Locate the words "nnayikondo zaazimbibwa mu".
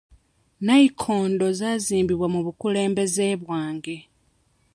0.59-2.39